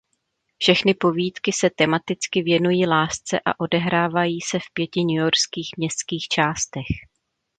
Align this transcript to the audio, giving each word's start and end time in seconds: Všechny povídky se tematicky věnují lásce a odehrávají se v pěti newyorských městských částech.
Všechny 0.57 0.93
povídky 0.93 1.51
se 1.51 1.69
tematicky 1.69 2.41
věnují 2.41 2.87
lásce 2.87 3.39
a 3.39 3.59
odehrávají 3.59 4.41
se 4.41 4.59
v 4.59 4.73
pěti 4.73 5.01
newyorských 5.05 5.69
městských 5.77 6.27
částech. 6.27 6.85